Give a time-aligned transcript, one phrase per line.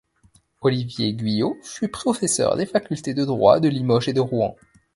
[0.61, 4.55] Olivier Guillot fut professeur des facultés de droit de Limoges et de Rouen.